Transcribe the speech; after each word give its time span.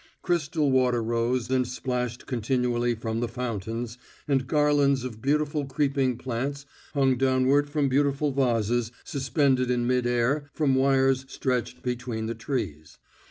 Crystal 0.23 0.71
water 0.71 1.03
rose 1.03 1.47
and 1.51 1.67
splashed 1.67 2.25
continually 2.25 2.95
from 2.95 3.19
the 3.19 3.27
fountains, 3.27 3.99
and 4.27 4.47
garlands 4.47 5.03
of 5.03 5.21
beautiful 5.21 5.63
creeping 5.67 6.17
plants 6.17 6.65
hung 6.95 7.17
downward 7.19 7.69
from 7.69 7.87
beautiful 7.87 8.31
vases, 8.31 8.91
suspended 9.03 9.69
in 9.69 9.85
mid 9.85 10.07
air 10.07 10.45
from 10.53 10.73
wires 10.73 11.23
stretched 11.27 11.83
between 11.83 12.25
the 12.25 12.33
trees. 12.33 12.97